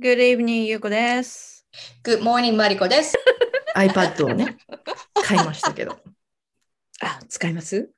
[0.00, 1.66] Good evening, ゆうこです。
[2.04, 3.16] Good morning, マリコです。
[3.76, 4.56] iPad をね、
[5.24, 5.98] 買いましたけど。
[7.02, 7.90] あ、使います？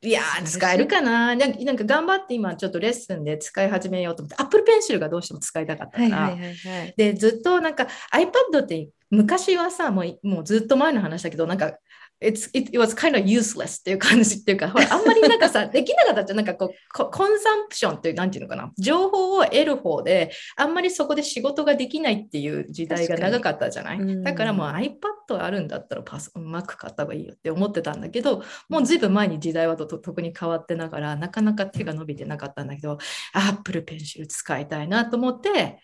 [0.00, 6.16] いやー、使えるかななんかなんか頑張って今ちょっとレッスンで使い始めようと思って、Apple Pencil がどうしても使いたかったから。
[6.22, 6.94] はいはい。
[6.96, 11.76] で、ずっとなんか iPad って昔はさ、もうもうずっと前の話だけど、なんか、
[12.20, 16.36] It's, it, it was kind of useless っていう感じっていうか、ほら、あんまりなんかさ、 できなかったじゃん。
[16.36, 18.72] なんかこう、ココンサンプションっていう、なんていうのかな？
[18.78, 23.98] 情報を得る方で、あんまりそこで仕事ができないっていう時代が長かったじゃない？
[23.98, 32.98] 確かだからもう iPad あるんだったらパソコン、Mac 買った方がいいよって思ってたんだけど、もうずいぶん前に時代はとと特に変わってながら、なかなか手が伸びてなかったんだけど、
[33.34, 35.78] Apple Pencil 使いたいなと思って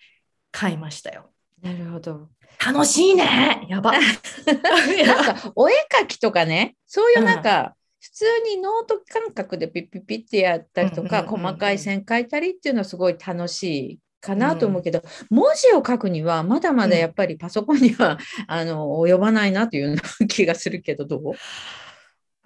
[0.53, 1.33] 買いましたよ。
[1.63, 2.29] なるほど。
[2.65, 3.67] 楽しいね。
[3.69, 3.93] やば。
[3.97, 19.97] なんか、お絵描きとかね、そういうなんか、普通にノート感覚でピッピッピッってやったりとか、うんうんうんうん細かい線描いたりっていうのはすごい楽しいかなと思うけど、文字を書くにはまだまだやっぱりパソコンには、あの及ばないなという
[20.29, 21.35] 気がするけど、どう？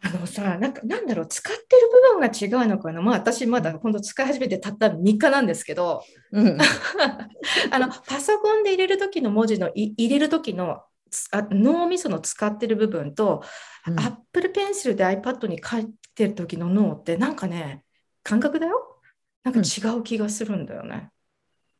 [0.07, 3.01] あのさ、なんか、なんだろう、使ってる部分が違うのかな？
[3.01, 6.03] まあ、私まだ今度使い始めてたった3日なんですけど、
[6.33, 6.59] うん、
[7.73, 13.43] あの、パソコンで入れる時の文字のい入れる時のつあ脳みその使ってる部分と、
[13.87, 13.99] うん。
[13.99, 17.85] Apple Pencil で iPad に書いてる時の脳ってなんかね、
[18.23, 18.99] 感覚だよ？
[19.43, 21.11] なんか違う気がするんだよね。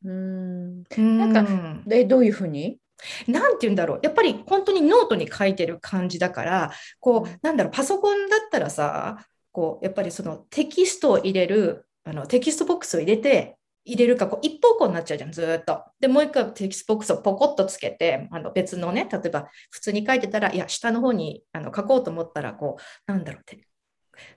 [0.05, 0.83] うん。
[0.97, 1.47] なんか
[1.87, 2.79] でどういうふうに？
[3.27, 4.01] なんて言うんだろう。
[4.03, 15.85] やっぱり本当にノートに書いてる感じだから、こう、なんだろう、パソコンだったらさ、こう、やっぱりそのテキストを入れる、あのテキストボックスを入れて、入れるか、こう一方向になっちゃうじゃん、ずっと。
[16.01, 23.59] で、もう一回テキストボックスをポコッとつけて、あの別のね、例えば普通に書いてたら、いや、下の方にあの書こうと思ったら、こう、なんだろうって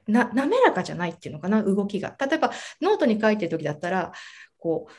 [0.07, 2.15] な、滑らかじゃないっていうのかな、動きが。
[2.19, 4.11] 例えば、ノートに書いてる時だったら、
[4.57, 4.93] こう、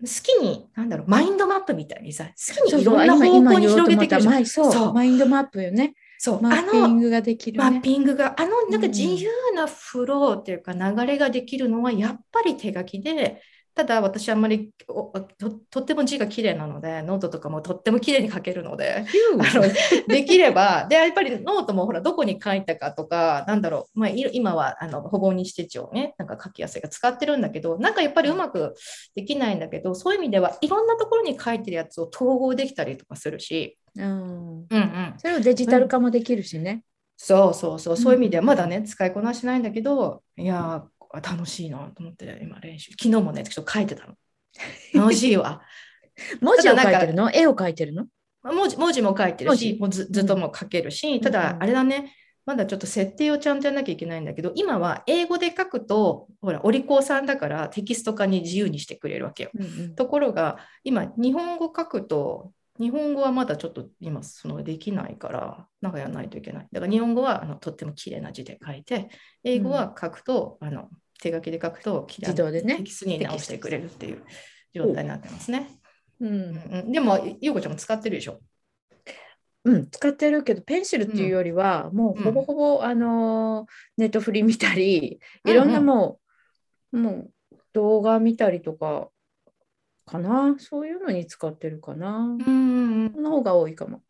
[0.00, 5.94] 好きに、なんだろう、マインドマップみたいにさ、好きにいろんな方向に広げていけるじそうそうマインドマップよね。
[6.18, 7.80] そう、マッピングができるマッね。
[7.80, 13.42] ピングが、あのなんかうん自由なフローっていうか流れができるのはやっぱり手書きで、
[13.80, 15.04] ただ私あんまりお
[15.38, 19.06] ととっても字が綺麗なので、ノートとかもとっても綺麗に書けるので、
[19.40, 19.64] あの
[20.06, 28.74] できれば、で、やっぱりノートもほら、どこに書いたかとか、なんだろう、まあ、い今はあの保護日誌帳をね、なんか書きやすいが使ってるんだけど、なんかやっぱりうまく
[29.14, 36.82] できないんだけど、そういう意味ではいろんなところに書いてるやつを統合できたりとかするし、うん、うんうん、それをデジタル化もできるしね。
[37.16, 38.46] そうそうそう、そういう意味ではうん。
[38.48, 44.14] まだね、使いこなしないんだけど、いやー、楽しいなと思って、今練習、昨日もね、ちょっと書いてたの。
[44.94, 45.62] 楽しいわ。
[46.40, 47.30] 文字を書いてるの？
[47.32, 48.06] 絵を書いてるの？
[48.42, 51.62] 文字文字も書いてるし、もうずずっともう書けるし、ただうん。
[51.62, 52.14] あれだね、
[52.46, 59.50] まだちょっと設定をちゃんとやらなきゃいけないんだけど、今は英語で書くと、ほら、お利口さんだからテキスト化に自由にしてくれるわけよ。
[59.54, 59.94] うんうん。
[59.94, 66.68] ところが、今、日本語書くと、日本語はまだちょっと今、そのできないから、なんかやらないといけない。
[66.72, 69.10] だから日本語はあのとっても綺麗な字で書いて、
[69.44, 70.88] 英語は書くと、あの
[71.22, 74.22] 手書きで書くと、自動でねテキストに直してくれるっていう
[74.74, 75.68] 状態になってますね。
[76.20, 78.40] うんうんうん、でも、ゆうこちゃんも使ってるでしょ？
[79.64, 83.66] うん、使ってるけどペンシルっていうよりは、もうほぼほぼ、あのー
[83.98, 86.20] ネットフリ見たりいろんなうんうんも
[86.92, 87.30] う,、もう
[87.74, 89.10] 動画見たりとか
[90.10, 90.56] かな？
[90.58, 93.12] そういうのに使ってるかな、うんうんうん。
[93.14, 94.02] その方が多いかも。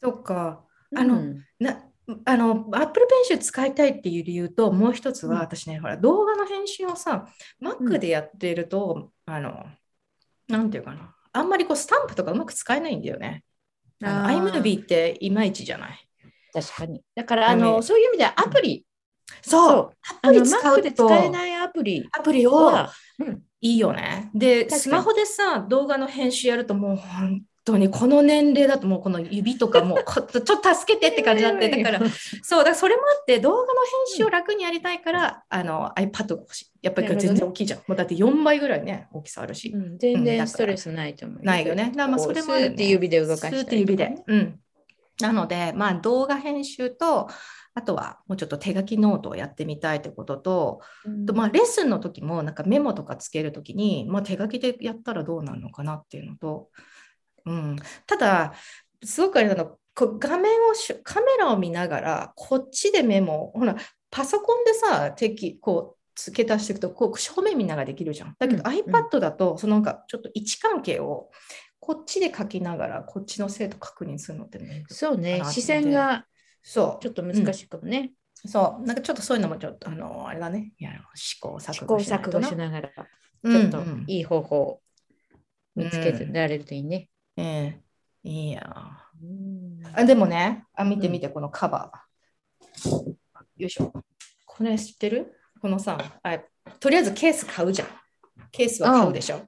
[0.00, 0.64] そっか。
[0.94, 1.82] あのうんな
[2.24, 5.40] あの、Apple Pencil 使いたいっていう理由と、もう一つは、うん。
[5.40, 7.26] 私ね、ほら、動画の編集をさ、
[7.62, 9.64] Mac でやっていると、あの、
[10.48, 13.44] なんていうかな、あんまりこうスタンプとかうまく使えないんだよね。
[14.02, 16.08] iMovie っていまいちじゃない。
[16.52, 17.02] 確かに。
[17.14, 18.84] だからああののそういう意味ではアプリ、
[19.40, 19.90] そう、
[20.22, 24.28] アプリ使 Mac うでと、使えないアプリアプリをは、うんいいよね。
[24.34, 32.10] で、スマホでさ、動画の編集やるともう本当にこの年齢だともうこの指とかもう こちょっと助けてって感じになって、だから、
[32.42, 33.66] そう、だからそれもあって動画の
[34.08, 36.66] 編集を楽にやりたいから、あの iPad が欲しい。
[36.82, 37.78] やっぱり全然大きいじゃん。
[37.86, 39.70] もうだって4倍ぐらいね、大きさあるし。
[39.72, 41.44] うん全然ストレスないと思う。
[41.44, 41.84] ないよね。
[41.84, 42.64] だからまあそれもね。
[42.64, 44.16] スーって指で動かしたりスーって指で。
[44.26, 44.58] うん。
[45.20, 47.28] なので、まあ動画編集と、
[47.74, 51.26] あとはもうちょっと手書きノートをやってみたいってことと、うん。
[51.26, 56.68] とまあ、レッスンの時もなんかメモとかつける時に、まあ、手書きでやったらどうなるのかなっていうのと、
[57.46, 57.76] うん、
[58.06, 58.52] ただ
[59.02, 63.76] すごくあれなの画面をしカメラを見ながらこっちでメモほら
[64.10, 68.36] パソコンでさ敵こう付け足していくとこう正面見ながらできるじゃん。
[68.38, 68.74] だけど、うん。
[68.74, 71.30] iPad だとそのなんかちょっと位置関係を
[71.84, 75.42] こっちで書きながらこっちの生徒確認するのってねそうね。
[75.50, 76.26] 視線が
[76.62, 77.02] そう。
[77.02, 78.12] ちょっと難しいかもね。
[78.46, 78.86] そう。
[78.86, 80.70] なんかちょっとそういうのもちょっとあのあれだね。
[80.78, 82.92] いや試行錯誤しない錯とな誤しながら、ち
[83.42, 84.80] うんょっとうんいい方法を
[85.74, 87.08] 見つけてられるといいね。
[87.36, 87.80] ええ。
[88.22, 88.62] いいや。
[89.20, 89.82] うん。
[89.92, 93.08] あでもね、あ見て見て、このカバー。
[93.08, 93.16] よ
[93.66, 93.92] いしょ。
[94.46, 95.34] これ知ってる？
[95.60, 96.38] このさあ、
[96.78, 97.88] とりあえずケース買うじゃん。
[98.52, 99.40] ケースは買うでしょ。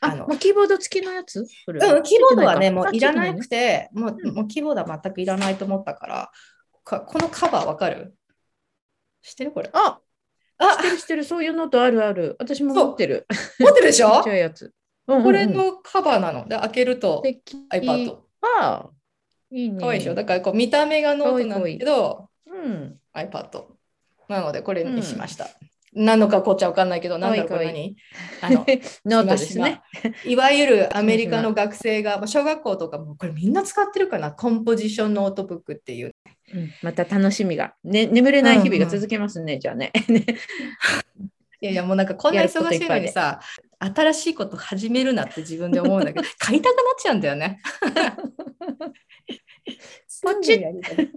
[0.00, 1.40] ああのキーボード付きのやつ？
[1.40, 1.46] うん、
[2.02, 6.30] キーボードはね、もうあいらなくて、もううんもうキーボードは全くいらないと思ったから、
[6.84, 8.14] かこのカバーわかる？
[9.22, 9.70] 知ってるこれ？
[9.72, 10.00] あ
[10.58, 12.36] あ知ってる知ってる、そういうノートあるある。
[12.38, 13.26] 私も持ってる。
[13.58, 14.10] 持ってるでしょ？
[14.16, 14.72] ちっちゃいやつ。
[15.06, 16.48] これのカバーなの？
[16.48, 17.22] で、開けると
[17.72, 18.16] iPad。
[18.40, 18.90] ああ、
[19.50, 19.80] いいね。
[19.80, 20.14] かわいいでしょ？
[20.14, 22.96] だからこう見た目がノートなんだけど、うん。
[23.14, 23.64] iPad。
[24.28, 25.48] なので、これにしました。
[25.92, 27.96] 何のこっちゃわかんないけど、なんだろう、こかわいれ何？
[28.42, 28.66] あの、
[29.04, 29.80] ノートですね。
[30.24, 36.14] いわゆる アメリカの学生が、まあ小学校とかもこれみんな使ってるかな、 composition notebook っていう。
[36.54, 38.06] うんまた楽しみが、ね。
[38.06, 39.92] 眠れない日々が続けますね、じゃあね。
[41.62, 43.40] いやいや、もうなんかこんな忙しいのにさ、
[43.78, 47.60] 新しいこと始めるなって自分で思うんだけど、買いたくなっちゃうんだよね。
[50.22, 51.10] ポチすぐやりたい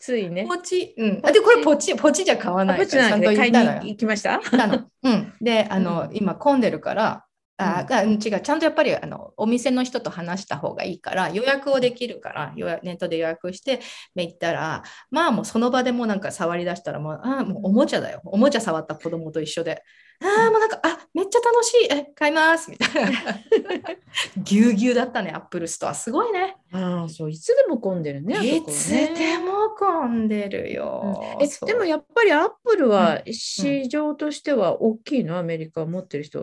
[0.00, 0.46] ついね。
[0.48, 1.20] ポチ、うん。
[1.22, 4.38] あで、これポチ、ポチじゃ買わあないポチなんで買いに行きました？
[4.38, 4.84] 行ったの。
[5.02, 5.32] うん。
[5.40, 6.16] で、あの、うん。
[6.16, 7.24] 今混んでるから、
[7.58, 13.80] ああうん違う、ちゃんとやっぱりあのお店の人と話した方がいいから、予約をできるから、予約ネットで予約して、
[14.16, 18.22] 行ったら、まあもうその場でもうなんか触り出したら、もう、ああ、もうおもちゃだよ。
[18.24, 19.82] おもちゃ触った子供と一緒で、
[20.22, 20.96] ああ、もうなんか、あめ
[21.30, 23.10] っちゃ楽しい、え、買いますみたいな。
[24.42, 25.94] ぎゅうぎゅうだったね、アップルストア。
[25.94, 26.56] すごいね。
[26.72, 28.36] ああ、そう、いつでも混んでるね。
[28.44, 31.22] いつでも混んでるよ。
[31.40, 36.42] えそうでもやっぱりアップルはう市場としては大きいの、アメリカを持ってる人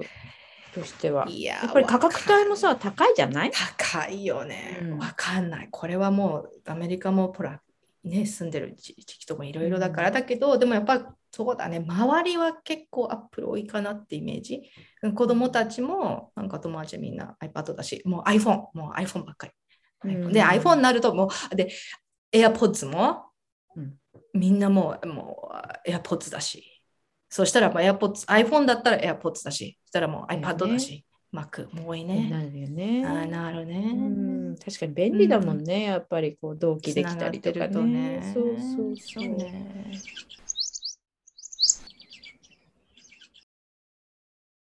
[0.73, 1.25] としては。
[1.29, 3.51] いややっぱり価格帯もさ、高いじゃない？
[3.51, 4.97] 高いよねうん。
[4.97, 5.67] わかんない。
[5.71, 7.61] これはもうアメリカもほら、
[8.03, 14.61] ね、住んでる地地域とかいろいろだから、うんだけど、でもやっぱそうだね、周りは結構アップル多いかなってイメージ。
[15.03, 19.53] うん子供たちもなんか友達みんな iPad だし、もう iPhone、もう iPhone ばっかり。
[20.03, 21.69] うんで、iPhone になるともう、で、
[22.31, 23.25] AirPods も、
[23.75, 23.95] うん
[24.33, 25.49] みんなもうも
[25.85, 26.81] う AirPods だし。
[27.29, 32.29] そしたらもう AirPods、iPhone だったら AirPods だし、そしたらもう iPad だし、Mac もう多いね。
[32.29, 33.05] なるよね。
[33.05, 33.91] あーなるね。
[33.93, 33.99] う
[34.51, 38.19] ん確かに便利だもんね、やっぱりこう同期できたりとかね。
[38.19, 39.27] ねそうそうそう。
[39.35, 39.91] ね